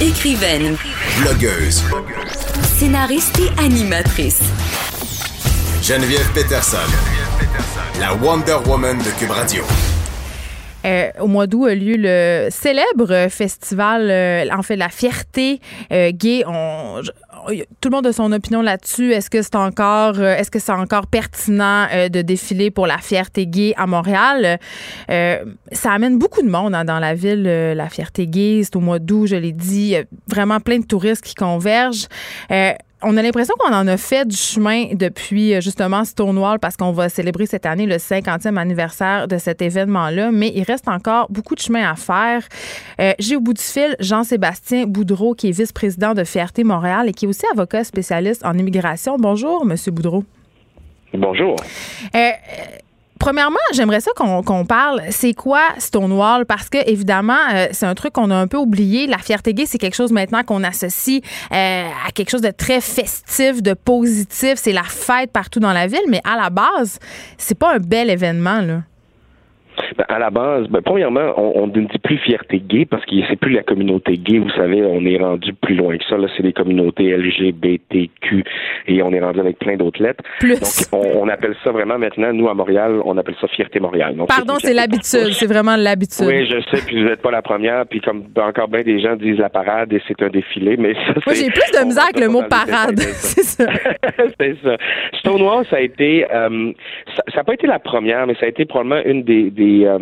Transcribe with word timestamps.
Écrivaine, 0.00 0.76
Blogueuse. 1.20 1.84
scénariste 2.64 3.38
et 3.38 3.62
animatrice. 3.62 4.42
Geneviève 5.82 6.28
Peterson. 6.34 6.78
La 8.00 8.12
Wonder 8.14 8.56
Woman 8.66 8.98
de 8.98 9.10
Cube 9.20 9.30
Radio. 9.30 9.62
Euh, 10.84 11.10
au 11.20 11.26
mois 11.26 11.46
d'août 11.46 11.66
a 11.66 11.74
lieu 11.74 11.94
le 11.96 12.48
célèbre 12.50 13.28
festival, 13.28 14.10
euh, 14.10 14.46
en 14.52 14.62
fait, 14.62 14.76
la 14.76 14.88
fierté 14.88 15.60
euh, 15.92 16.10
gay. 16.12 16.42
On, 16.46 17.00
tout 17.80 17.88
le 17.88 17.94
monde 17.96 18.06
a 18.06 18.12
son 18.12 18.32
opinion 18.32 18.62
là-dessus. 18.62 19.12
Est-ce 19.12 19.30
que 19.30 19.42
c'est 19.42 19.56
encore, 19.56 20.18
euh, 20.18 20.36
est-ce 20.36 20.50
que 20.50 20.58
c'est 20.58 20.72
encore 20.72 21.06
pertinent 21.06 21.86
euh, 21.92 22.08
de 22.08 22.22
défiler 22.22 22.70
pour 22.70 22.86
la 22.86 22.98
fierté 22.98 23.46
gay 23.46 23.74
à 23.76 23.86
Montréal? 23.86 24.58
Euh, 25.10 25.44
Ça 25.72 25.92
amène 25.92 26.18
beaucoup 26.18 26.42
de 26.42 26.50
monde 26.50 26.74
hein, 26.74 26.84
dans 26.84 26.98
la 26.98 27.14
ville. 27.14 27.42
la 27.42 27.88
fierté 27.88 28.26
gay, 28.26 28.62
c'est 28.64 28.76
au 28.76 28.80
mois 28.80 28.98
d'août, 28.98 29.26
je 29.26 29.36
l'ai 29.36 29.52
dit. 29.52 29.96
Vraiment 30.26 30.60
plein 30.60 30.78
de 30.78 30.86
touristes 30.86 31.24
qui 31.24 31.34
convergent. 31.34 32.06
On 33.02 33.16
a 33.16 33.22
l'impression 33.22 33.54
qu'on 33.58 33.72
en 33.72 33.86
a 33.86 33.96
fait 33.96 34.26
du 34.26 34.36
chemin 34.36 34.94
depuis 34.94 35.54
euh, 35.54 35.60
justement 35.60 36.04
Stonewall 36.04 36.58
parce 36.58 36.76
qu'on 36.76 36.92
va 36.92 37.08
célébrer 37.08 37.46
cette 37.46 37.66
année 37.66 37.86
le 37.86 37.96
50e 37.96 38.56
anniversaire 38.56 39.28
de 39.28 39.38
cet 39.38 39.62
événement-là, 39.62 40.30
mais 40.30 40.52
il 40.54 40.62
reste 40.62 40.88
encore 40.88 41.26
beaucoup 41.30 41.54
de 41.54 41.60
chemin 41.60 41.90
à 41.90 41.96
faire. 41.96 42.46
Euh, 43.00 43.12
J'ai 43.18 43.36
au 43.36 43.40
bout 43.40 43.54
du 43.54 43.62
fil 43.62 43.96
Jean-Sébastien 44.00 44.86
Boudreau, 44.86 45.34
qui 45.34 45.48
est 45.48 45.52
vice-président 45.52 46.14
de 46.14 46.24
Fierté 46.24 46.64
Montréal 46.64 47.08
et 47.08 47.12
qui 47.12 47.24
est 47.24 47.28
aussi 47.28 47.46
avocat 47.52 47.84
spécialiste 47.84 48.44
en 48.44 48.56
immigration. 48.56 49.16
Bonjour, 49.18 49.64
Monsieur 49.64 49.92
Boudreau. 49.92 50.24
Bonjour. 51.12 51.56
Euh, 52.14 52.30
Premièrement, 53.20 53.58
j'aimerais 53.74 54.00
ça 54.00 54.12
qu'on 54.16 54.64
parle. 54.64 55.02
C'est 55.10 55.34
quoi 55.34 55.60
Stonewall? 55.76 56.46
Parce 56.46 56.70
que, 56.70 56.78
évidemment, 56.90 57.34
euh, 57.54 57.66
c'est 57.70 57.84
un 57.84 57.94
truc 57.94 58.14
qu'on 58.14 58.30
a 58.30 58.34
un 58.34 58.46
peu 58.46 58.56
oublié. 58.56 59.06
La 59.06 59.18
fierté 59.18 59.52
gay, 59.52 59.66
c'est 59.66 59.76
quelque 59.76 59.94
chose 59.94 60.10
maintenant 60.10 60.42
qu'on 60.42 60.64
associe 60.64 61.20
euh, 61.52 61.84
à 62.06 62.10
quelque 62.12 62.30
chose 62.30 62.40
de 62.40 62.50
très 62.50 62.80
festif, 62.80 63.62
de 63.62 63.74
positif. 63.74 64.54
C'est 64.54 64.72
la 64.72 64.84
fête 64.84 65.32
partout 65.32 65.60
dans 65.60 65.74
la 65.74 65.86
ville, 65.86 66.08
mais 66.08 66.20
à 66.24 66.34
la 66.40 66.48
base, 66.48 66.98
c'est 67.36 67.58
pas 67.58 67.74
un 67.74 67.78
bel 67.78 68.08
événement, 68.08 68.62
là. 68.62 68.80
Ben, 69.96 70.04
à 70.08 70.18
la 70.18 70.30
base, 70.30 70.68
ben, 70.68 70.80
premièrement, 70.82 71.34
on, 71.36 71.62
on 71.62 71.66
ne 71.66 71.72
dit 71.72 71.98
plus 72.02 72.18
fierté 72.18 72.60
gay 72.60 72.86
parce 72.86 73.04
que 73.04 73.14
c'est 73.28 73.36
plus 73.36 73.52
la 73.52 73.62
communauté 73.62 74.16
gay. 74.16 74.38
Vous 74.38 74.50
savez, 74.50 74.82
on 74.82 75.04
est 75.04 75.18
rendu 75.18 75.52
plus 75.52 75.74
loin 75.74 75.96
que 75.98 76.04
ça. 76.04 76.16
Là, 76.16 76.28
c'est 76.36 76.42
les 76.42 76.52
communautés 76.52 77.16
LGBTQ 77.16 78.19
et 78.86 79.02
on 79.02 79.12
est 79.12 79.20
rendu 79.20 79.40
avec 79.40 79.58
plein 79.58 79.76
d'autres 79.76 80.02
lettres. 80.02 80.22
Plus. 80.38 80.58
Donc, 80.60 81.04
on, 81.04 81.22
on 81.22 81.28
appelle 81.28 81.54
ça 81.64 81.70
vraiment 81.70 81.98
maintenant, 81.98 82.32
nous 82.32 82.48
à 82.48 82.54
Montréal, 82.54 83.00
on 83.04 83.16
appelle 83.18 83.36
ça 83.40 83.48
fierté 83.48 83.80
Montréal. 83.80 84.16
Donc, 84.16 84.28
Pardon, 84.28 84.54
c'est 84.58 84.74
l'habitude. 84.74 85.32
C'est 85.32 85.46
vraiment 85.46 85.76
l'habitude. 85.76 86.26
Oui, 86.26 86.46
je 86.46 86.60
sais, 86.70 86.84
puis 86.86 87.02
vous 87.02 87.08
n'êtes 87.08 87.22
pas 87.22 87.30
la 87.30 87.42
première, 87.42 87.86
puis 87.86 88.00
comme 88.00 88.24
encore 88.36 88.68
bien 88.68 88.82
des 88.82 89.00
gens 89.00 89.16
disent 89.16 89.38
la 89.38 89.48
parade 89.48 89.92
et 89.92 90.02
c'est 90.06 90.20
un 90.22 90.28
défilé, 90.28 90.76
mais 90.76 90.94
ça, 90.94 91.14
Moi, 91.26 91.34
j'ai 91.34 91.50
plus 91.50 91.70
de 91.72 91.84
misère 91.84 92.04
avec 92.04 92.20
le 92.20 92.28
mot 92.28 92.42
parade. 92.42 92.98
c'est 93.00 93.42
ça. 93.42 93.66
c'est 94.40 94.56
ça. 94.62 94.76
Stonewall, 95.18 95.66
ça 95.68 95.76
a 95.76 95.80
été, 95.80 96.26
euh, 96.32 96.72
ça 97.16 97.36
n'a 97.36 97.44
pas 97.44 97.54
été 97.54 97.66
la 97.66 97.78
première, 97.78 98.26
mais 98.26 98.34
ça 98.34 98.46
a 98.46 98.48
été 98.48 98.64
probablement 98.64 99.02
une 99.04 99.22
des, 99.22 99.50
des, 99.50 99.84
euh, 99.84 99.98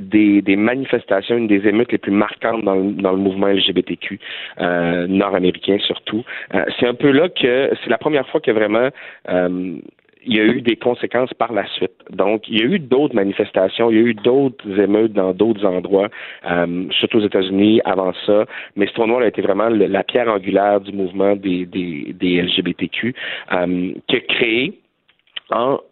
des, 0.00 0.42
des 0.42 0.56
manifestations, 0.56 1.36
une 1.36 1.46
des 1.46 1.66
émeutes 1.66 1.92
les 1.92 1.98
plus 1.98 2.12
marquantes 2.12 2.64
dans 2.64 2.74
le, 2.74 2.92
dans 2.92 3.12
le 3.12 3.18
mouvement 3.18 3.48
LGBTQ 3.48 4.18
euh, 4.60 5.06
nord-américain 5.06 5.78
surtout. 5.80 6.24
Euh, 6.54 6.64
c'est 6.78 6.86
un 6.86 6.94
peu 6.94 7.10
là 7.10 7.28
que 7.28 7.70
c'est 7.82 7.90
la 7.90 7.98
première 7.98 8.28
fois 8.28 8.40
que 8.40 8.50
vraiment 8.50 8.88
euh, 9.28 9.78
il 10.24 10.36
y 10.36 10.40
a 10.40 10.44
eu 10.44 10.60
des 10.60 10.76
conséquences 10.76 11.32
par 11.34 11.52
la 11.52 11.66
suite. 11.66 11.92
Donc, 12.10 12.48
il 12.48 12.60
y 12.60 12.62
a 12.62 12.66
eu 12.66 12.78
d'autres 12.78 13.14
manifestations, 13.14 13.90
il 13.90 13.96
y 13.96 14.00
a 14.00 14.02
eu 14.02 14.14
d'autres 14.14 14.78
émeutes 14.78 15.12
dans 15.12 15.32
d'autres 15.32 15.64
endroits, 15.64 16.08
euh, 16.50 16.84
surtout 16.90 17.18
aux 17.18 17.26
États-Unis 17.26 17.80
avant 17.84 18.12
ça. 18.26 18.44
Mais 18.76 18.86
Stonewall 18.88 19.22
a 19.22 19.28
été 19.28 19.42
vraiment 19.42 19.68
la 19.68 20.02
pierre 20.02 20.28
angulaire 20.28 20.80
du 20.80 20.92
mouvement 20.92 21.36
des, 21.36 21.66
des, 21.66 22.14
des 22.18 22.42
LGBTQ, 22.42 23.14
euh, 23.52 23.92
qui 24.06 24.16
a 24.16 24.20
créé 24.20 24.78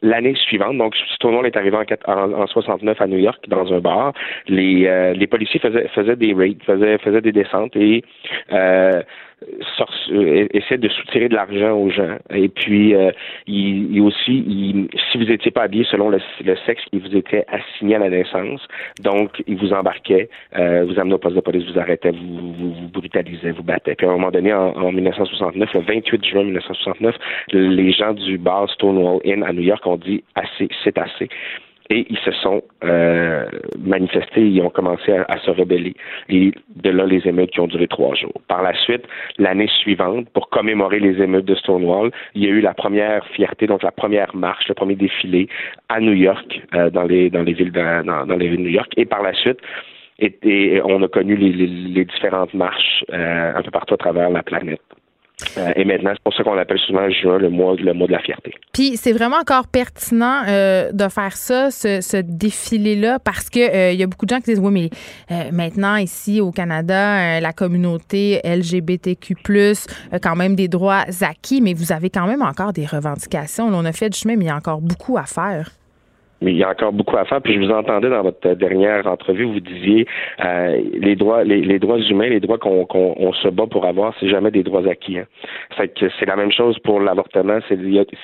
l'année 0.03 0.35
suivante, 0.35 0.77
donc 0.79 0.95
Stonewall 1.15 1.47
est 1.47 1.57
arrivé 1.57 1.77
en, 1.77 2.13
en, 2.13 2.33
en 2.33 2.47
69 2.47 3.01
à 3.01 3.07
New 3.07 3.19
York 3.19 3.45
dans 3.49 3.73
un 3.73 3.81
bar. 3.81 4.13
Les, 4.47 4.87
euh, 4.87 5.13
les 5.15 5.27
policiers 5.27 5.61
faisaient, 5.61 5.89
faisaient 5.89 6.17
des 6.17 6.33
raids, 6.33 6.57
faisaient, 6.65 6.99
faisaient 6.99 7.21
des 7.21 7.33
descentes 7.33 7.77
et 7.77 8.05
euh, 8.53 9.03
euh, 10.11 10.47
essayaient 10.53 10.79
de 10.79 10.89
soutirer 10.89 11.29
de 11.29 11.35
l'argent 11.35 11.73
aux 11.73 11.91
gens. 11.91 12.17
Et 12.31 12.49
puis, 12.49 12.95
euh, 12.95 13.11
il, 13.47 13.95
il 13.95 14.01
aussi, 14.01 14.45
il- 14.47 14.89
si 15.11 15.19
vous 15.19 15.25
n'étiez 15.25 15.51
pas 15.51 15.63
habillé 15.63 15.85
selon 15.91 16.09
le, 16.11 16.19
sexe 16.67 16.83
qui 16.91 16.99
vous 16.99 17.17
était 17.17 17.45
assigné 17.49 17.97
à 17.97 17.99
la 18.01 18.11
naissance, 18.11 18.67
donc 19.03 19.43
ils 19.47 19.57
vous 19.57 19.73
embarquaient, 19.73 20.29
euh, 20.57 20.85
vous 20.87 20.99
amenaient 20.99 21.15
au 21.15 21.19
poste 21.19 21.37
de 21.37 21.41
police, 21.41 21.65
vous 21.71 21.79
arrêtaient, 21.79 22.11
vous, 22.11 22.53
vous, 22.53 22.73
vous 22.75 22.89
brutalisaient, 22.89 23.53
vous 23.53 23.63
battaient. 23.63 23.95
Puis 23.95 24.07
à 24.07 24.11
un 24.11 24.13
moment 24.15 24.31
donné, 24.31 24.53
en 24.53 24.93
1969, 24.93 25.75
le 25.75 25.81
28 25.81 26.25
juin 26.25 26.45
1969, 26.45 27.15
les 27.53 27.93
gens 27.93 28.13
du 28.13 28.39
bar 28.39 28.69
Stonewall 28.71 29.21
Inn 29.25 29.43
à 29.43 29.53
New 29.53 29.63
York 29.63 29.87
ont 29.87 29.97
dit 29.97 30.23
assez, 30.35 30.69
c'est 30.85 30.99
assez. 30.99 31.29
Et 31.91 32.07
ils 32.11 32.19
se 32.19 32.31
sont 32.33 32.63
euh, 32.85 33.47
manifestés, 33.79 34.43
ils 34.47 34.61
ont 34.61 34.69
commencé 34.71 35.11
à, 35.13 35.39
se 35.39 35.51
rebeller. 35.51 35.95
Et 36.29 36.53
de 36.77 36.91
là, 36.91 37.07
les 37.07 37.27
émeutes 37.27 37.51
qui 37.51 37.61
ont 37.61 37.67
duré 37.67 37.87
trois 37.89 38.15
jours. 38.15 38.35
Par 38.47 38.63
la 38.63 38.75
suite, 38.75 39.05
l'année 39.39 39.69
suivante, 39.81 40.29
pour 40.35 40.51
commémorer 40.51 41.01
les 41.01 41.23
émeutes 41.23 41.47
de 41.47 41.55
Stonewall, 41.55 42.11
il 42.35 42.45
y 42.45 42.47
a 42.47 42.51
eu 42.51 42.61
la 42.61 42.75
première 42.75 43.25
fierté, 43.29 43.67
donc 43.67 43.83
la 43.83 43.91
première 43.91 44.35
marche, 44.37 44.69
le 44.69 44.75
premier 44.75 44.97
défilé 44.97 45.49
à 45.89 46.01
New 46.01 46.13
York, 46.13 46.61
euh, 46.75 46.91
dans 46.91 47.05
les 47.05 47.31
dans 47.31 47.43
les 47.43 47.55
villes 47.55 47.73
de- 47.73 48.03
dans, 48.05 48.37
les 48.37 48.49
villes 48.49 48.59
de 48.59 48.63
New 48.65 48.71
York. 48.81 48.93
Et 48.97 49.07
par 49.07 49.23
la 49.23 49.33
suite, 49.33 49.59
on 50.85 51.03
a 51.03 51.09
connu 51.09 51.37
les, 51.37 51.53
les- 51.53 51.67
les 51.67 52.05
différentes 52.05 52.53
marches 52.55 53.05
euh, 53.13 53.53
un 53.55 53.63
peu 53.63 53.71
partout 53.71 53.95
à 53.95 53.99
travers 53.99 54.29
la 54.31 54.43
planète. 54.43 54.83
Euh, 55.57 55.73
et 55.77 55.85
maintenant, 55.85 56.11
c'est 56.15 56.23
pour 56.23 56.35
ça 56.35 56.43
qu'on 56.43 56.59
appelle 56.59 56.79
souvent 56.79 57.09
juin 57.11 57.39
le 57.39 57.51
mois, 57.51 57.75
le 57.77 57.93
mois 57.95 58.07
de 58.07 58.13
la 58.13 58.19
fierté. 58.21 58.53
Puis 58.73 58.97
c'est 58.97 59.13
vraiment 59.13 59.37
encore 59.37 59.69
pertinent 59.69 60.43
euh, 60.49 60.91
de 60.93 61.09
faire 61.09 61.37
ça, 61.37 61.71
ce, 61.71 62.21
défilé-là, 62.21 63.19
parce 63.21 63.49
que 63.49 63.61
euh, 63.61 63.93
y 63.93 64.03
a 64.03 64.07
beaucoup 64.07 64.27
de 64.27 64.31
gens 64.31 64.41
qui 64.41 64.51
disent 64.51 64.61
oui, 64.61 64.91
mais 65.31 65.51
maintenant 65.53 65.97
ici 65.97 66.41
au 66.41 66.51
Canada, 66.51 67.41
la 67.41 67.53
communauté 67.53 68.41
LGBTQ+ 68.45 69.37
a 70.13 70.19
quand 70.19 70.37
même 70.37 70.55
des 70.55 70.69
droits 70.69 71.05
acquis, 71.21 71.61
mais 71.61 71.75
vous 71.75 71.93
avez 71.93 72.11
quand 72.11 72.27
même 72.27 72.43
encore 72.43 72.73
des 72.73 72.87
revendications. 72.87 73.67
On 73.69 73.85
a 73.85 73.93
fait 73.93 74.11
du 74.11 74.19
chemin, 74.19 74.37
mais 74.37 74.47
il 74.47 74.49
y 74.49 74.51
a 74.51 74.57
encore 74.57 74.81
beaucoup 74.81 75.19
à 75.19 75.25
faire. 75.25 75.71
Mais 76.41 76.53
il 76.53 76.59
y 76.59 76.65
a 76.65 76.71
encore 76.71 76.93
beaucoup 76.93 77.17
à 77.17 77.25
faire. 77.25 77.41
Puis 77.43 77.55
je 77.55 77.59
vous 77.59 77.71
entendais 77.71 78.09
dans 78.09 78.23
votre 78.23 78.55
dernière 78.55 79.07
entrevue, 79.07 79.45
vous 79.45 79.61
disiez 79.61 80.07
euh, 80.45 80.81
les 80.95 81.17
droits, 81.17 81.45
les, 81.45 81.63
les 81.63 81.79
droits 81.79 81.99
humains, 81.99 82.29
les 82.29 82.41
droits 82.41 82.59
qu'on 82.59 82.85
qu'on 82.87 83.15
on 83.19 83.33
se 83.33 83.49
bat 83.49 83.67
pour 83.67 83.85
avoir, 83.87 84.15
c'est 84.21 84.29
jamais 84.29 84.51
des 84.51 84.63
droits 84.63 84.87
acquis. 84.87 85.19
Hein. 85.19 85.27
Fait 85.77 85.89
que 85.89 86.07
c'est 86.19 86.27
la 86.27 86.37
même 86.37 86.53
chose 86.53 86.79
pour 86.81 87.01
l'avortement. 87.01 87.59
C'est 87.69 87.79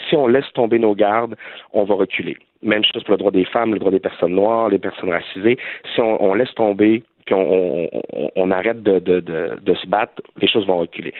si 0.08 0.16
on 0.16 0.26
laisse 0.26 0.50
tomber 0.54 0.78
nos 0.78 0.94
gardes, 0.94 1.34
on 1.72 1.84
va 1.84 1.94
reculer. 1.94 2.36
Même 2.62 2.84
chose 2.84 3.02
pour 3.04 3.12
le 3.12 3.18
droit 3.18 3.30
des 3.30 3.44
femmes, 3.44 3.74
le 3.74 3.78
droit 3.78 3.90
des 3.90 4.00
personnes 4.00 4.34
noires, 4.34 4.68
les 4.68 4.78
personnes 4.78 5.10
racisées. 5.10 5.58
Si 5.94 6.00
on, 6.00 6.22
on 6.22 6.34
laisse 6.34 6.54
tomber 6.54 7.02
puis 7.26 7.34
on, 7.34 7.40
on, 7.40 7.88
on- 8.12 8.30
on 8.36 8.50
arrête 8.50 8.82
de, 8.82 8.98
de, 8.98 9.20
de, 9.20 9.58
de 9.62 9.74
se 9.74 9.86
battre, 9.86 10.20
les 10.40 10.48
choses 10.48 10.66
vont 10.66 10.78
reculer. 10.78 11.14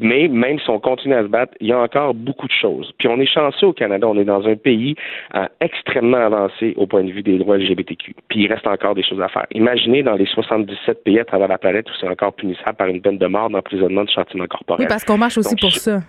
Mais 0.00 0.28
même 0.28 0.58
si 0.60 0.68
on 0.70 0.78
continue 0.78 1.14
à 1.14 1.22
se 1.22 1.28
battre, 1.28 1.54
il 1.60 1.68
y 1.68 1.72
a 1.72 1.78
encore 1.80 2.14
beaucoup 2.14 2.46
de 2.46 2.52
choses. 2.52 2.92
Puis 2.98 3.08
on 3.08 3.18
est 3.18 3.26
chanceux 3.26 3.66
au 3.68 3.72
Canada, 3.72 4.06
on 4.06 4.18
est 4.18 4.24
dans 4.24 4.46
un 4.46 4.56
pays 4.56 4.94
euh, 5.34 5.46
extrêmement 5.60 6.18
avancé 6.18 6.74
au 6.76 6.86
point 6.86 7.02
de 7.02 7.10
vue 7.10 7.22
des 7.22 7.38
droits 7.38 7.56
LGBTQ. 7.56 8.14
Puis 8.28 8.42
il 8.44 8.52
reste 8.52 8.66
encore 8.66 8.94
des 8.94 9.02
choses 9.02 9.20
à 9.20 9.28
faire. 9.28 9.46
Imaginez 9.52 10.02
dans 10.02 10.14
les 10.14 10.26
77 10.26 11.02
pays 11.04 11.18
à 11.18 11.24
travers 11.24 11.48
la 11.48 11.58
planète 11.58 11.88
où 11.88 11.92
c'est 12.00 12.08
encore 12.08 12.32
punissable 12.34 12.76
par 12.76 12.86
une 12.88 13.00
peine 13.00 13.18
de 13.18 13.26
mort 13.26 13.48
d'emprisonnement 13.50 14.04
de 14.04 14.10
châtiment 14.10 14.46
corporel. 14.46 14.82
Oui, 14.82 14.86
parce 14.88 15.04
qu'on 15.04 15.18
marche 15.18 15.38
aussi 15.38 15.54
Donc, 15.54 15.60
pour 15.60 15.72
ça. 15.72 16.00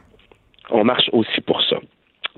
on 0.69 0.83
marche 0.83 1.09
aussi 1.13 1.41
pour 1.41 1.61
ça. 1.63 1.77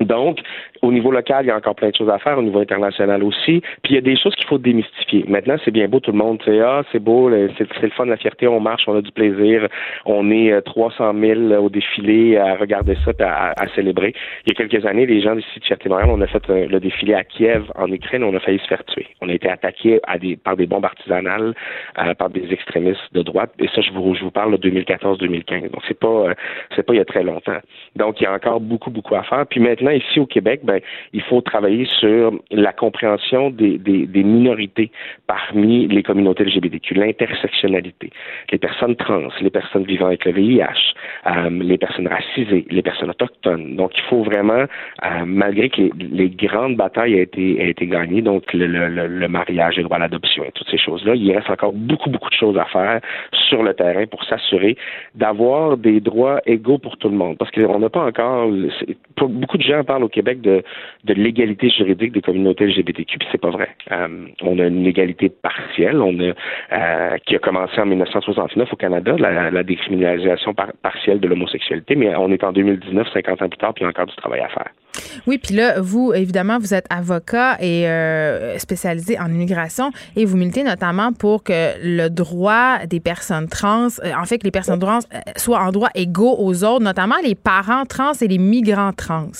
Donc, 0.05 0.39
au 0.81 0.91
niveau 0.91 1.11
local, 1.11 1.45
il 1.45 1.47
y 1.47 1.51
a 1.51 1.57
encore 1.57 1.75
plein 1.75 1.89
de 1.89 1.95
choses 1.95 2.09
à 2.09 2.19
faire, 2.19 2.37
au 2.37 2.41
niveau 2.41 2.59
international 2.59 3.23
aussi. 3.23 3.61
Puis 3.83 3.91
il 3.91 3.95
y 3.95 3.97
a 3.97 4.01
des 4.01 4.17
choses 4.17 4.35
qu'il 4.35 4.47
faut 4.47 4.57
démystifier. 4.57 5.25
Maintenant, 5.27 5.55
c'est 5.63 5.71
bien 5.71 5.87
beau, 5.87 5.99
tout 5.99 6.11
le 6.11 6.17
monde 6.17 6.41
sait, 6.43 6.59
ah, 6.59 6.83
c'est 6.91 6.99
beau, 6.99 7.29
c'est 7.57 7.81
le 7.81 7.89
fun, 7.91 8.05
la 8.05 8.17
fierté, 8.17 8.47
on 8.47 8.59
marche, 8.59 8.83
on 8.87 8.95
a 8.95 9.01
du 9.01 9.11
plaisir, 9.11 9.67
on 10.05 10.29
est 10.31 10.51
euh, 10.51 10.61
300 10.61 11.13
000 11.19 11.39
au 11.63 11.69
défilé 11.69 12.37
à 12.37 12.55
regarder 12.55 12.97
ça, 13.05 13.11
à, 13.19 13.67
célébrer. 13.75 14.13
Il 14.45 14.49
y 14.49 14.51
a 14.51 14.55
quelques 14.55 14.85
années, 14.85 15.05
les 15.05 15.21
gens 15.21 15.35
d'ici 15.35 15.59
de 15.59 15.65
Fierté 15.65 15.89
Montréal, 15.89 16.09
on 16.11 16.21
a 16.21 16.27
fait 16.27 16.49
euh, 16.49 16.67
le 16.67 16.79
défilé 16.79 17.13
à 17.13 17.23
Kiev, 17.23 17.63
en 17.75 17.91
Ukraine, 17.91 18.23
on 18.23 18.35
a 18.35 18.39
failli 18.39 18.59
se 18.59 18.67
faire 18.67 18.83
tuer. 18.85 19.07
On 19.21 19.29
a 19.29 19.33
été 19.33 19.49
attaqué 19.49 19.99
par 20.43 20.55
des 20.55 20.65
bombes 20.65 20.85
artisanales, 20.85 21.53
euh, 21.99 22.13
par 22.13 22.29
des 22.29 22.51
extrémistes 22.51 23.13
de 23.13 23.21
droite. 23.21 23.51
Et 23.59 23.67
ça, 23.67 23.81
je 23.81 23.91
vous, 23.91 24.15
je 24.15 24.23
vous 24.23 24.31
parle 24.31 24.57
de 24.57 24.69
2014-2015. 24.69 25.71
Donc, 25.71 25.81
c'est 25.87 25.99
pas, 25.99 26.07
euh, 26.07 26.33
c'est 26.75 26.83
pas 26.83 26.93
il 26.93 26.97
y 26.97 27.01
a 27.01 27.05
très 27.05 27.23
longtemps. 27.23 27.57
Donc, 27.95 28.19
il 28.19 28.23
y 28.23 28.27
a 28.27 28.33
encore 28.33 28.59
beaucoup, 28.59 28.89
beaucoup 28.89 29.15
à 29.15 29.23
faire. 29.23 29.45
Puis 29.47 29.59
maintenant, 29.59 29.91
ici 29.95 30.19
au 30.19 30.25
Québec, 30.25 30.61
ben, 30.63 30.79
il 31.13 31.21
faut 31.21 31.41
travailler 31.41 31.85
sur 31.85 32.33
la 32.51 32.73
compréhension 32.73 33.49
des, 33.49 33.79
minorités 34.23 34.91
parmi 35.27 35.87
les 35.87 36.03
communautés 36.03 36.45
LGBTQ, 36.45 36.95
l'intersectionnalité, 36.95 38.09
les 38.51 38.57
personnes 38.57 38.95
trans, 38.95 39.27
les 39.41 39.49
personnes 39.49 39.83
vivant 39.83 40.07
avec 40.07 40.25
le 40.25 40.31
VIH, 40.31 40.93
euh, 41.27 41.49
les 41.49 41.77
personnes 41.77 42.07
racisées, 42.07 42.65
les 42.69 42.81
personnes 42.81 43.09
autochtones. 43.09 43.75
Donc, 43.75 43.91
il 43.97 44.03
faut 44.03 44.23
vraiment, 44.23 44.63
euh, 44.63 45.25
malgré 45.25 45.69
que 45.69 45.81
les, 45.99 46.29
grandes 46.29 46.75
batailles 46.75 47.15
aient 47.15 47.23
été, 47.23 47.87
gagnées, 47.87 48.21
donc 48.21 48.43
le, 48.53 49.27
mariage, 49.27 49.77
le 49.77 49.83
droit 49.83 49.97
à 49.97 50.01
l'adoption 50.01 50.43
et 50.43 50.51
toutes 50.53 50.69
ces 50.69 50.77
choses-là, 50.77 51.15
il 51.15 51.31
reste 51.31 51.49
encore 51.49 51.73
beaucoup, 51.73 52.09
beaucoup 52.09 52.29
de 52.29 52.35
choses 52.35 52.57
à 52.57 52.65
faire 52.65 52.99
sur 53.49 53.63
le 53.63 53.73
terrain 53.73 54.05
pour 54.05 54.23
s'assurer 54.23 54.77
d'avoir 55.15 55.77
des 55.77 55.99
droits 55.99 56.41
égaux 56.45 56.77
pour 56.77 56.97
tout 56.97 57.09
le 57.09 57.15
monde. 57.15 57.37
Parce 57.37 57.51
qu'on 57.51 57.79
n'a 57.79 57.89
pas 57.89 58.05
encore, 58.05 58.49
beaucoup 59.21 59.57
de 59.57 59.63
gens 59.73 59.83
parlent 59.83 60.03
au 60.03 60.09
Québec 60.09 60.41
de, 60.41 60.63
de 61.03 61.13
l'égalité 61.13 61.69
juridique 61.69 62.13
des 62.13 62.21
communautés 62.21 62.65
LGBTQ, 62.65 63.17
puis 63.19 63.27
c'est 63.31 63.41
pas 63.41 63.49
vrai. 63.49 63.69
Euh, 63.91 64.27
on 64.41 64.59
a 64.59 64.67
une 64.67 64.85
égalité 64.85 65.29
partielle, 65.29 66.01
on 66.01 66.17
a 66.19 66.33
euh, 66.73 67.17
qui 67.25 67.35
a 67.35 67.39
commencé 67.39 67.79
en 67.79 67.85
1969 67.85 68.71
au 68.71 68.75
Canada, 68.75 69.15
la, 69.17 69.63
décriminalisation 69.63 70.53
partielle 70.81 71.19
de 71.19 71.27
l'homosexualité, 71.27 71.95
mais 71.95 72.15
on 72.15 72.31
est 72.31 72.43
en 72.43 72.51
2019, 72.51 73.07
50 73.13 73.41
ans 73.41 73.49
plus 73.49 73.57
tard, 73.57 73.73
puis 73.73 73.83
il 73.83 73.85
y 73.85 73.87
a 73.87 73.89
encore 73.89 74.07
du 74.07 74.15
travail 74.15 74.41
à 74.41 74.49
faire. 74.49 74.69
Oui, 75.25 75.37
puis 75.37 75.55
là, 75.55 75.79
vous, 75.79 76.13
évidemment, 76.13 76.59
vous 76.59 76.73
êtes 76.73 76.85
avocat 76.89 77.57
et 77.59 77.87
euh, 77.87 78.57
spécialisé 78.59 79.17
en 79.19 79.27
immigration 79.27 79.91
et 80.15 80.25
vous 80.25 80.37
militez 80.37 80.63
notamment 80.63 81.11
pour 81.13 81.43
que 81.43 81.73
le 81.81 82.09
droit 82.09 82.85
des 82.87 82.99
personnes 82.99 83.47
trans, 83.47 83.87
en 83.87 84.25
fait, 84.25 84.37
que 84.37 84.43
les 84.43 84.51
personnes 84.51 84.79
trans 84.79 84.99
soient 85.35 85.61
en 85.61 85.71
droit 85.71 85.89
égaux 85.95 86.35
aux 86.37 86.63
autres, 86.63 86.83
notamment 86.83 87.15
les 87.23 87.35
parents 87.35 87.85
trans 87.85 88.13
et 88.21 88.27
les 88.27 88.37
migrants 88.37 88.93
trans. 88.93 89.31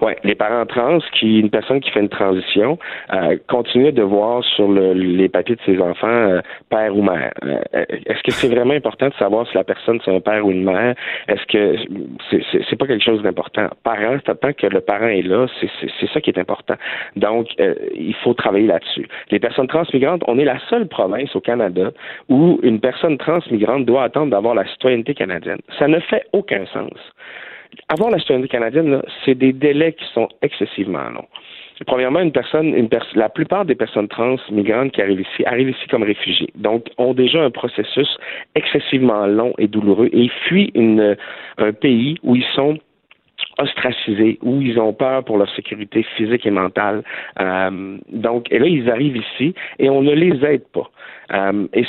Oui, 0.00 0.12
les 0.24 0.34
parents 0.34 0.66
trans, 0.66 0.98
qui 1.12 1.38
une 1.40 1.50
personne 1.50 1.80
qui 1.80 1.90
fait 1.90 2.00
une 2.00 2.08
transition, 2.08 2.78
euh, 3.12 3.36
continue 3.48 3.92
de 3.92 4.02
voir 4.02 4.44
sur 4.44 4.68
le, 4.68 4.92
les 4.92 5.28
papiers 5.28 5.56
de 5.56 5.60
ses 5.64 5.80
enfants 5.80 6.06
euh, 6.08 6.40
père 6.70 6.96
ou 6.96 7.02
mère. 7.02 7.32
Euh, 7.44 7.58
est-ce 8.06 8.22
que 8.22 8.32
c'est 8.32 8.48
vraiment 8.48 8.74
important 8.74 9.08
de 9.08 9.14
savoir 9.14 9.46
si 9.48 9.54
la 9.54 9.64
personne 9.64 9.98
c'est 10.04 10.14
un 10.14 10.20
père 10.20 10.44
ou 10.44 10.50
une 10.50 10.64
mère? 10.64 10.94
Est-ce 11.28 11.44
que 11.46 11.76
c'est, 12.30 12.42
c'est, 12.68 12.76
pas 12.76 12.86
quelque 12.86 13.04
chose 13.04 13.22
d'important? 13.22 13.68
Parent, 13.84 14.18
tant 14.24 14.52
que 14.52 14.66
le 14.66 14.80
parent 14.80 15.08
est 15.08 15.22
là, 15.22 15.46
c'est, 15.60 15.70
c'est, 16.00 16.10
ça 16.10 16.20
qui 16.20 16.30
est 16.30 16.38
important. 16.38 16.74
Donc, 17.16 17.48
euh, 17.60 17.74
il 17.94 18.14
faut 18.14 18.34
travailler 18.34 18.66
là-dessus. 18.66 19.08
Les 19.30 19.38
personnes 19.38 19.68
transmigrantes, 19.68 20.22
on 20.26 20.38
est 20.38 20.44
la 20.44 20.58
seule 20.70 20.88
province 20.88 21.34
au 21.34 21.40
Canada 21.40 21.90
où 22.28 22.58
une 22.62 22.80
personne 22.80 23.18
transmigrante 23.18 23.84
doit 23.84 24.04
attendre 24.04 24.30
d'avoir 24.30 24.54
la 24.54 24.66
citoyenneté 24.66 25.14
canadienne. 25.14 25.60
Ça 25.78 25.88
ne 25.88 26.00
fait 26.00 26.24
aucun 26.32 26.64
sens 26.66 26.92
avoir 27.88 28.10
la 28.10 28.18
citoyenneté 28.18 28.48
canadienne, 28.48 29.02
c'est 29.24 29.34
des 29.34 29.52
délais 29.52 29.92
qui 29.92 30.04
sont 30.12 30.28
excessivement 30.42 31.08
longs. 31.10 31.28
Premièrement, 31.86 32.20
une 32.20 32.32
personne, 32.32 32.74
une 32.74 32.88
la 33.14 33.28
plupart 33.28 33.64
des 33.64 33.76
personnes 33.76 34.08
trans 34.08 34.36
migrantes 34.50 34.92
qui 34.92 35.00
arrivent 35.00 35.20
ici 35.20 35.44
arrivent 35.46 35.70
ici 35.70 35.86
comme 35.88 36.02
réfugiés. 36.02 36.50
Donc, 36.56 36.86
ont 36.98 37.14
déjà 37.14 37.40
un 37.40 37.50
processus 37.50 38.08
excessivement 38.56 39.26
long 39.26 39.54
et 39.58 39.68
douloureux 39.68 40.08
et 40.12 40.28
fuient 40.46 40.72
une, 40.74 41.16
un 41.58 41.72
pays 41.72 42.18
où 42.24 42.34
ils 42.34 42.46
sont 42.54 42.78
ostracisés, 43.58 44.38
où 44.42 44.60
ils 44.62 44.78
ont 44.78 44.92
peur 44.92 45.24
pour 45.24 45.36
leur 45.36 45.52
sécurité 45.54 46.04
physique 46.16 46.46
et 46.46 46.50
mentale. 46.50 47.02
Euh, 47.40 47.98
donc, 48.10 48.46
et 48.50 48.58
là, 48.58 48.66
ils 48.66 48.90
arrivent 48.90 49.16
ici 49.16 49.54
et 49.78 49.90
on 49.90 50.02
ne 50.02 50.12
les 50.12 50.44
aide 50.44 50.64
pas. 50.72 50.90
Euh, 51.34 51.66
et 51.74 51.84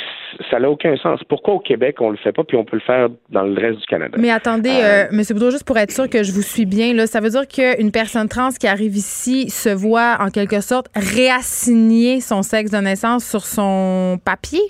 ça 0.50 0.58
n'a 0.60 0.70
aucun 0.70 0.96
sens. 0.96 1.20
Pourquoi 1.28 1.54
au 1.54 1.58
Québec, 1.60 1.96
on 2.00 2.08
ne 2.08 2.12
le 2.12 2.18
fait 2.18 2.32
pas, 2.32 2.44
puis 2.44 2.56
on 2.56 2.64
peut 2.64 2.76
le 2.76 2.82
faire 2.82 3.08
dans 3.30 3.42
le 3.42 3.58
reste 3.58 3.80
du 3.80 3.86
Canada? 3.86 4.16
Mais 4.18 4.30
attendez, 4.30 4.80
euh, 4.82 5.06
M. 5.10 5.22
Boudreau, 5.30 5.50
juste 5.50 5.66
pour 5.66 5.78
être 5.78 5.92
sûr 5.92 6.10
que 6.10 6.22
je 6.22 6.32
vous 6.32 6.42
suis 6.42 6.66
bien, 6.66 6.92
là, 6.92 7.06
ça 7.06 7.20
veut 7.20 7.30
dire 7.30 7.48
qu'une 7.48 7.90
personne 7.90 8.28
trans 8.28 8.50
qui 8.50 8.66
arrive 8.66 8.96
ici 8.96 9.48
se 9.48 9.70
voit, 9.70 10.18
en 10.20 10.28
quelque 10.28 10.60
sorte, 10.60 10.88
réassigner 10.94 12.20
son 12.20 12.42
sexe 12.42 12.70
de 12.70 12.78
naissance 12.78 13.24
sur 13.24 13.46
son 13.46 14.18
papier? 14.24 14.60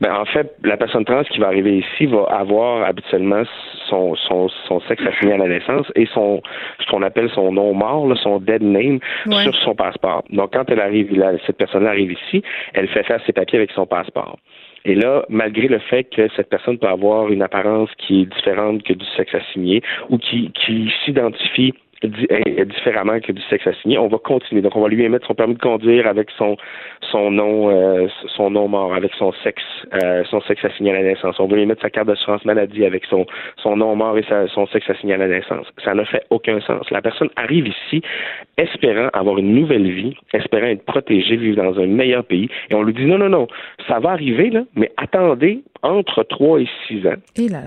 Ben, 0.00 0.14
en 0.14 0.24
fait, 0.24 0.54
la 0.64 0.76
personne 0.76 1.04
trans 1.04 1.24
qui 1.24 1.38
va 1.38 1.48
arriver 1.48 1.78
ici 1.78 2.06
va 2.06 2.24
avoir 2.24 2.84
habituellement 2.84 3.42
son, 3.88 4.14
son, 4.16 4.48
son 4.68 4.80
sexe 4.82 5.02
assigné 5.06 5.34
à 5.34 5.38
la 5.38 5.48
naissance 5.48 5.86
et 5.94 6.06
son 6.06 6.42
ce 6.78 6.86
qu'on 6.90 7.02
appelle 7.02 7.30
son 7.34 7.52
nom 7.52 7.74
mort, 7.74 8.06
son 8.22 8.38
dead 8.38 8.62
name, 8.62 9.00
sur 9.42 9.54
son 9.56 9.74
passeport. 9.74 10.24
Donc, 10.30 10.52
quand 10.52 10.64
elle 10.68 10.80
arrive, 10.80 11.08
cette 11.46 11.56
personne 11.56 11.86
arrive 11.86 12.12
ici, 12.12 12.42
elle 12.74 12.88
fait 12.88 13.02
faire 13.02 13.20
ses 13.26 13.32
papiers 13.32 13.58
avec 13.58 13.70
son 13.72 13.86
passeport. 13.86 14.38
Et 14.84 14.94
là, 14.94 15.24
malgré 15.28 15.68
le 15.68 15.78
fait 15.78 16.04
que 16.04 16.28
cette 16.36 16.48
personne 16.48 16.78
peut 16.78 16.88
avoir 16.88 17.28
une 17.28 17.42
apparence 17.42 17.90
qui 17.98 18.22
est 18.22 18.26
différente 18.26 18.82
que 18.82 18.94
du 18.94 19.04
sexe 19.16 19.34
assigné 19.34 19.82
ou 20.08 20.16
qui, 20.16 20.50
qui 20.52 20.90
s'identifie 21.04 21.74
différemment 22.08 23.20
que 23.20 23.32
du 23.32 23.42
sexe 23.42 23.66
assigné. 23.66 23.98
On 23.98 24.08
va 24.08 24.18
continuer. 24.18 24.62
Donc, 24.62 24.76
on 24.76 24.80
va 24.80 24.88
lui 24.88 25.04
émettre 25.04 25.26
son 25.26 25.34
permis 25.34 25.54
de 25.54 25.60
conduire 25.60 26.06
avec 26.06 26.30
son 26.36 26.56
son 27.10 27.30
nom 27.30 27.70
euh, 27.70 28.08
son 28.36 28.50
nom 28.50 28.68
mort, 28.68 28.94
avec 28.94 29.12
son 29.18 29.32
sexe 29.44 29.62
euh, 30.02 30.24
son 30.30 30.40
sexe 30.42 30.64
assigné 30.64 30.92
à 30.92 30.94
la 30.94 31.02
naissance. 31.02 31.38
On 31.38 31.46
va 31.46 31.56
lui 31.56 31.62
émettre 31.62 31.82
sa 31.82 31.90
carte 31.90 32.06
d'assurance 32.06 32.44
maladie 32.44 32.84
avec 32.84 33.04
son 33.04 33.26
son 33.62 33.76
nom 33.76 33.96
mort 33.96 34.16
et 34.16 34.24
son 34.54 34.66
sexe 34.68 34.88
assigné 34.88 35.14
à 35.14 35.18
la 35.18 35.28
naissance. 35.28 35.66
Ça 35.84 35.94
ne 35.94 36.04
fait 36.04 36.24
aucun 36.30 36.60
sens. 36.60 36.88
La 36.90 37.02
personne 37.02 37.30
arrive 37.36 37.68
ici 37.68 38.02
espérant 38.56 39.08
avoir 39.12 39.38
une 39.38 39.54
nouvelle 39.54 39.90
vie, 39.90 40.14
espérant 40.32 40.66
être 40.66 40.84
protégée, 40.84 41.36
vivre 41.36 41.62
dans 41.62 41.78
un 41.78 41.86
meilleur 41.86 42.24
pays, 42.24 42.48
et 42.70 42.74
on 42.74 42.82
lui 42.82 42.94
dit 42.94 43.04
non 43.04 43.18
non 43.18 43.28
non, 43.28 43.46
ça 43.88 43.98
va 43.98 44.10
arriver 44.10 44.50
là, 44.50 44.62
mais 44.74 44.90
attendez 44.96 45.62
entre 45.82 46.22
trois 46.24 46.60
et 46.60 46.68
six 46.86 47.06
ans. 47.06 47.16
Et 47.36 47.48
là 47.48 47.60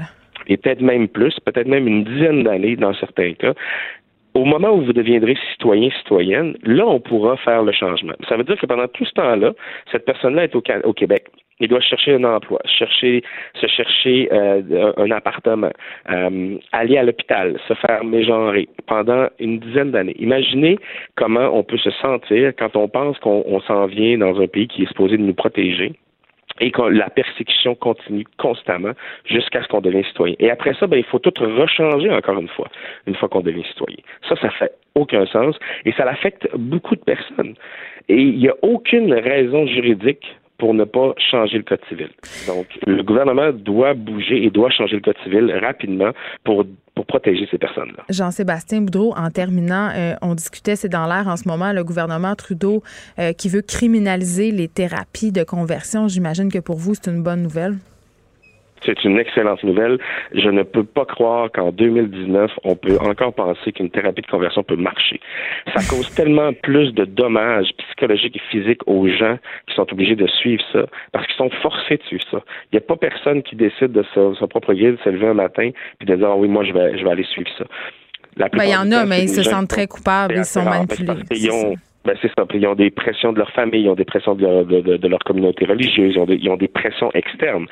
et 0.47 0.57
peut-être 0.57 0.81
même 0.81 1.07
plus, 1.07 1.39
peut-être 1.45 1.67
même 1.67 1.87
une 1.87 2.03
dizaine 2.03 2.43
d'années 2.43 2.75
dans 2.75 2.93
certains 2.93 3.33
cas, 3.33 3.53
au 4.33 4.45
moment 4.45 4.71
où 4.71 4.81
vous 4.81 4.93
deviendrez 4.93 5.35
citoyen, 5.51 5.89
citoyenne, 5.99 6.55
là, 6.63 6.85
on 6.85 6.99
pourra 6.99 7.37
faire 7.37 7.63
le 7.63 7.71
changement. 7.71 8.13
Ça 8.27 8.35
veut 8.35 8.43
dire 8.43 8.57
que 8.57 8.65
pendant 8.65 8.87
tout 8.87 9.05
ce 9.05 9.13
temps-là, 9.13 9.53
cette 9.91 10.05
personne-là 10.05 10.45
est 10.45 10.55
au, 10.55 10.61
Québec. 10.93 11.25
Il 11.59 11.67
doit 11.67 11.81
chercher 11.81 12.15
un 12.15 12.23
emploi, 12.23 12.59
chercher, 12.65 13.23
se 13.59 13.67
chercher 13.67 14.27
euh, 14.31 14.91
un 14.97 15.11
appartement, 15.11 15.71
euh, 16.09 16.57
aller 16.71 16.97
à 16.97 17.03
l'hôpital, 17.03 17.59
se 17.67 17.73
faire 17.75 18.03
mégenrer 18.03 18.67
pendant 18.87 19.27
une 19.39 19.59
dizaine 19.59 19.91
d'années. 19.91 20.15
Imaginez 20.17 20.79
comment 21.15 21.49
on 21.53 21.63
peut 21.63 21.77
se 21.77 21.91
sentir 21.91 22.53
quand 22.57 22.75
on 22.75 22.87
pense 22.87 23.19
qu'on 23.19 23.61
s'en 23.61 23.85
vient 23.85 24.17
dans 24.17 24.41
un 24.41 24.47
pays 24.47 24.67
qui 24.67 24.83
est 24.83 24.87
supposé 24.87 25.17
de 25.17 25.23
nous 25.23 25.35
protéger 25.35 25.93
et 26.59 26.71
que 26.71 26.81
la 26.81 27.09
persécution 27.09 27.75
continue 27.75 28.25
constamment 28.37 28.93
jusqu'à 29.25 29.63
ce 29.63 29.67
qu'on 29.67 29.81
devienne 29.81 30.03
citoyen. 30.05 30.35
Et 30.39 30.49
après 30.51 30.73
ça, 30.75 30.87
ben, 30.87 30.97
il 30.97 31.05
faut 31.05 31.19
tout 31.19 31.33
rechanger 31.39 32.11
encore 32.11 32.39
une 32.39 32.49
fois, 32.49 32.69
une 33.07 33.15
fois 33.15 33.29
qu'on 33.29 33.41
devient 33.41 33.63
citoyen. 33.63 33.97
Ça, 34.27 34.35
ça 34.35 34.49
fait 34.51 34.73
aucun 34.95 35.25
sens 35.25 35.57
et 35.85 35.91
ça 35.93 36.07
affecte 36.07 36.47
beaucoup 36.55 36.95
de 36.95 37.01
personnes. 37.01 37.55
Et 38.09 38.21
il 38.21 38.37
n'y 38.37 38.49
a 38.49 38.55
aucune 38.61 39.13
raison 39.13 39.65
juridique 39.65 40.25
pour 40.63 40.73
ne 40.73 40.85
pas 40.85 41.13
changer 41.29 41.57
le 41.57 41.63
code 41.63 41.81
civil. 41.89 42.07
Donc, 42.47 42.67
le 42.87 43.03
gouvernement 43.03 43.51
doit 43.51 43.93
bouger 43.93 44.45
et 44.45 44.49
doit 44.49 44.69
changer 44.69 44.95
le 44.95 45.01
code 45.01 45.17
civil 45.21 45.53
rapidement 45.61 46.11
pour 46.45 46.63
pour 46.95 47.05
protéger 47.05 47.45
ces 47.51 47.57
personnes-là. 47.57 48.03
Jean-Sébastien 48.09 48.81
Boudreau, 48.81 49.13
en 49.17 49.29
terminant, 49.29 49.89
euh, 49.93 50.13
on 50.21 50.35
discutait, 50.35 50.75
c'est 50.75 50.89
dans 50.89 51.07
l'air 51.07 51.27
en 51.27 51.35
ce 51.35 51.47
moment, 51.47 51.73
le 51.73 51.83
gouvernement 51.83 52.35
Trudeau 52.35 52.81
euh, 53.19 53.33
qui 53.33 53.49
veut 53.49 53.63
criminaliser 53.63 54.51
les 54.51 54.69
thérapies 54.69 55.33
de 55.33 55.43
conversion. 55.43 56.07
J'imagine 56.07 56.49
que 56.49 56.59
pour 56.59 56.77
vous, 56.77 56.93
c'est 56.93 57.09
une 57.09 57.23
bonne 57.23 57.41
nouvelle. 57.41 57.75
C'est 58.85 59.03
une 59.03 59.17
excellente 59.17 59.63
nouvelle. 59.63 59.97
Je 60.33 60.49
ne 60.49 60.63
peux 60.63 60.83
pas 60.83 61.05
croire 61.05 61.51
qu'en 61.51 61.71
2019, 61.71 62.51
on 62.63 62.75
peut 62.75 62.97
encore 62.99 63.33
penser 63.33 63.71
qu'une 63.71 63.89
thérapie 63.89 64.21
de 64.21 64.27
conversion 64.27 64.63
peut 64.63 64.75
marcher. 64.75 65.19
Ça 65.75 65.81
cause 65.89 66.13
tellement 66.15 66.51
plus 66.53 66.93
de 66.93 67.05
dommages 67.05 67.69
psychologiques 67.77 68.35
et 68.35 68.41
physiques 68.51 68.81
aux 68.87 69.07
gens 69.07 69.37
qui 69.67 69.75
sont 69.75 69.91
obligés 69.91 70.15
de 70.15 70.27
suivre 70.27 70.63
ça, 70.71 70.85
parce 71.11 71.25
qu'ils 71.27 71.35
sont 71.35 71.49
forcés 71.61 71.97
de 71.97 72.03
suivre 72.03 72.25
ça. 72.31 72.41
Il 72.71 72.75
n'y 72.75 72.79
a 72.79 72.81
pas 72.81 72.95
personne 72.95 73.43
qui 73.43 73.55
décide 73.55 73.91
de 73.91 74.03
sa, 74.13 74.33
son 74.35 74.47
propre 74.47 74.73
guide, 74.73 74.97
de 74.97 74.99
se 75.03 75.09
lever 75.09 75.27
un 75.27 75.33
matin, 75.33 75.69
puis 75.99 76.07
de 76.07 76.15
dire, 76.15 76.27
ah 76.27 76.35
oui, 76.35 76.47
moi, 76.47 76.63
je 76.63 76.73
vais, 76.73 76.97
je 76.97 77.03
vais 77.03 77.11
aller 77.11 77.23
suivre 77.23 77.49
ça. 77.57 77.65
Ben, 78.35 78.49
il 78.63 78.69
y 78.69 78.75
en 78.75 78.91
a, 78.91 79.05
mais 79.05 79.23
ils 79.23 79.29
se 79.29 79.43
sentent 79.43 79.69
très 79.69 79.87
coupables, 79.87 80.35
ils 80.37 80.45
sont 80.45 80.63
manipulés. 80.63 81.75
Ben 82.05 82.17
c'est 82.21 82.31
ça. 82.37 82.45
Ils 82.53 82.67
ont 82.67 82.75
des 82.75 82.91
pressions 82.91 83.31
de 83.31 83.39
leur 83.39 83.51
famille, 83.51 83.83
ils 83.83 83.89
ont 83.89 83.95
des 83.95 84.05
pressions 84.05 84.35
de 84.35 84.41
leur, 84.41 84.65
de, 84.65 85.07
leur 85.07 85.19
communauté 85.19 85.65
religieuse, 85.65 86.13
ils 86.15 86.19
ont, 86.19 86.25
ils 86.27 86.49
ont 86.49 86.57
des 86.57 86.67
pressions 86.67 87.11
externes. 87.13 87.67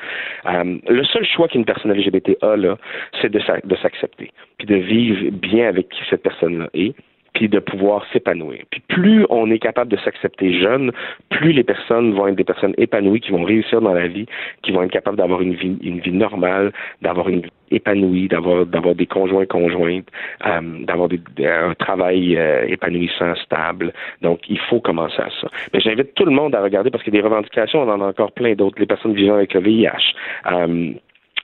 Euh, 0.46 0.78
le 0.88 1.04
seul 1.04 1.24
choix 1.26 1.48
qu'une 1.48 1.64
personne 1.64 1.92
LGBT 1.92 2.36
a, 2.40 2.56
là, 2.56 2.78
c'est 3.20 3.30
de, 3.30 3.40
de 3.64 3.76
s'accepter, 3.76 4.30
puis 4.58 4.66
de 4.66 4.76
vivre 4.76 5.30
bien 5.32 5.68
avec 5.68 5.88
qui 5.90 6.00
cette 6.08 6.22
personne-là 6.22 6.68
est 6.74 6.94
puis 7.34 7.48
de 7.48 7.58
pouvoir 7.58 8.04
s'épanouir. 8.12 8.62
Plus 8.92 9.24
on 9.30 9.50
est 9.50 9.58
capable 9.58 9.90
de 9.90 9.96
s'accepter 9.96 10.60
jeune, 10.60 10.92
plus 11.30 11.52
les 11.52 11.64
personnes 11.64 12.12
vont 12.12 12.26
être 12.28 12.36
des 12.36 12.44
personnes 12.44 12.74
épanouies 12.76 13.20
qui 13.20 13.30
vont 13.30 13.42
réussir 13.42 13.80
dans 13.80 13.94
la 13.94 14.06
vie, 14.06 14.26
qui 14.62 14.70
vont 14.70 14.82
être 14.82 14.90
capables 14.90 15.16
d'avoir 15.16 15.40
une 15.40 15.54
vie, 15.54 15.78
une 15.82 16.00
vie 16.00 16.12
normale, 16.12 16.72
d'avoir 17.00 17.30
une 17.30 17.40
vie 17.40 17.50
épanouie, 17.70 18.28
d'avoir 18.28 18.66
d'avoir 18.66 18.94
des 18.94 19.06
conjoints 19.06 19.46
conjointes, 19.46 20.08
euh, 20.46 20.84
d'avoir 20.84 21.08
un 21.38 21.74
travail 21.74 22.36
euh, 22.36 22.66
épanouissant, 22.68 23.34
stable. 23.36 23.94
Donc 24.20 24.40
il 24.50 24.58
faut 24.58 24.80
commencer 24.80 25.22
à 25.22 25.30
ça. 25.40 25.48
Mais 25.72 25.80
j'invite 25.80 26.14
tout 26.14 26.26
le 26.26 26.32
monde 26.32 26.54
à 26.54 26.62
regarder 26.62 26.90
parce 26.90 27.02
que 27.02 27.10
des 27.10 27.22
revendications, 27.22 27.80
on 27.82 27.88
en 27.88 28.00
a 28.02 28.08
encore 28.08 28.32
plein 28.32 28.54
d'autres. 28.54 28.78
Les 28.78 28.86
personnes 28.86 29.14
vivant 29.14 29.36
avec 29.36 29.54
le 29.54 29.60
VIH. 29.60 30.14
Euh, 30.50 30.92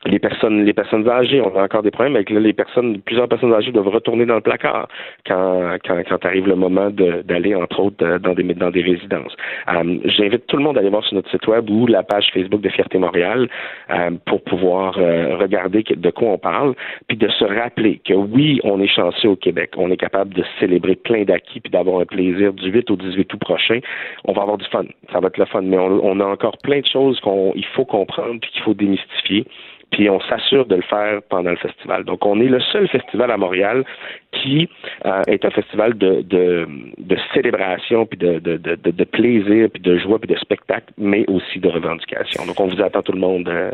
les 0.04 0.18
personnes 0.18 0.64
les 0.64 0.72
personnes 0.72 1.08
âgées, 1.08 1.40
on 1.40 1.56
a 1.56 1.64
encore 1.64 1.82
des 1.82 1.90
problèmes 1.90 2.14
avec 2.14 2.30
les 2.30 2.52
personnes, 2.52 3.00
plusieurs 3.00 3.28
personnes 3.28 3.52
âgées 3.52 3.72
doivent 3.72 3.88
retourner 3.88 4.26
dans 4.26 4.36
le 4.36 4.40
placard 4.40 4.88
quand 5.26 5.76
quand, 5.84 6.02
quand 6.08 6.24
arrive 6.24 6.46
le 6.46 6.54
moment 6.54 6.90
d'aller 6.90 7.54
entre 7.54 7.80
autres 7.80 8.04
euh, 8.04 8.18
dans 8.18 8.34
des 8.34 8.42
dans 8.54 8.70
des 8.70 8.82
résidences. 8.82 9.34
Euh, 9.68 9.98
j'invite 10.04 10.46
tout 10.46 10.56
le 10.56 10.62
monde 10.62 10.76
à 10.76 10.80
aller 10.80 10.90
voir 10.90 11.04
sur 11.04 11.14
notre 11.14 11.30
site 11.30 11.46
web 11.46 11.68
ou 11.70 11.86
la 11.86 12.02
page 12.02 12.28
Facebook 12.32 12.60
de 12.60 12.68
Fierté 12.68 12.98
Montréal 12.98 13.48
euh, 13.90 14.10
pour 14.26 14.42
pouvoir 14.42 14.94
regarder 14.94 15.82
de 15.82 16.10
quoi 16.10 16.28
on 16.28 16.38
parle, 16.38 16.74
puis 17.08 17.16
de 17.16 17.28
se 17.28 17.44
rappeler 17.44 18.00
que 18.04 18.14
oui, 18.14 18.60
on 18.64 18.80
est 18.80 18.88
chanceux 18.88 19.28
au 19.28 19.36
Québec, 19.36 19.72
on 19.76 19.90
est 19.90 19.96
capable 19.96 20.34
de 20.34 20.44
célébrer 20.60 20.96
plein 20.96 21.24
d'acquis 21.24 21.60
puis 21.60 21.70
d'avoir 21.70 22.00
un 22.00 22.04
plaisir 22.04 22.52
du 22.52 22.70
8 22.70 22.90
au 22.90 22.96
18 22.96 23.32
août 23.32 23.40
prochain. 23.40 23.80
On 24.24 24.32
va 24.32 24.42
avoir 24.42 24.58
du 24.58 24.66
fun, 24.66 24.84
ça 25.12 25.20
va 25.20 25.28
être 25.28 25.38
le 25.38 25.46
fun, 25.46 25.62
mais 25.62 25.78
on, 25.78 26.04
on 26.04 26.20
a 26.20 26.24
encore 26.24 26.56
plein 26.58 26.80
de 26.80 26.86
choses 26.86 27.20
qu'on 27.20 27.52
il 27.54 27.66
faut 27.66 27.84
comprendre 27.84 28.40
puis 28.40 28.50
qu'il 28.50 28.62
faut 28.62 28.74
démystifier 28.74 29.44
puis 29.90 30.08
on 30.10 30.20
s'assure 30.20 30.66
de 30.66 30.76
le 30.76 30.82
faire 30.82 31.20
pendant 31.28 31.50
le 31.50 31.56
festival. 31.56 32.04
Donc, 32.04 32.24
on 32.24 32.40
est 32.40 32.48
le 32.48 32.60
seul 32.60 32.88
festival 32.88 33.30
à 33.30 33.36
Montréal 33.36 33.84
qui 34.32 34.68
euh, 35.06 35.22
est 35.26 35.44
un 35.44 35.50
festival 35.50 35.96
de, 35.96 36.22
de, 36.22 36.68
de 36.98 37.16
célébration, 37.34 38.06
puis 38.06 38.18
de, 38.18 38.38
de, 38.38 38.56
de, 38.56 39.04
plaisir, 39.04 39.68
puis 39.72 39.82
de 39.82 39.98
joie, 39.98 40.18
puis 40.18 40.32
de 40.32 40.38
spectacle, 40.38 40.92
mais 40.98 41.24
aussi 41.28 41.58
de 41.58 41.68
revendication. 41.68 42.44
Donc, 42.46 42.60
on 42.60 42.66
vous 42.66 42.82
attend 42.82 43.02
tout 43.02 43.12
le 43.12 43.20
monde. 43.20 43.48
Euh, 43.48 43.70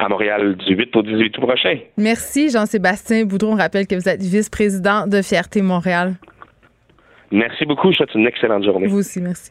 à 0.00 0.08
Montréal 0.08 0.54
du 0.54 0.76
8 0.76 0.94
au 0.94 1.02
18 1.02 1.36
août 1.38 1.40
prochain. 1.40 1.76
Merci, 1.96 2.50
Jean-Sébastien 2.50 3.24
Boudreau. 3.24 3.54
On 3.54 3.56
rappelle 3.56 3.88
que 3.88 3.96
vous 3.96 4.08
êtes 4.08 4.22
vice-président 4.22 5.08
de 5.08 5.22
Fierté 5.22 5.60
Montréal. 5.60 6.14
Merci 7.32 7.64
beaucoup. 7.64 7.88
Je 7.90 7.98
vous 7.98 8.04
souhaite 8.04 8.14
une 8.14 8.28
excellente 8.28 8.64
journée. 8.64 8.86
Vous 8.86 8.98
aussi, 8.98 9.20
merci. 9.20 9.50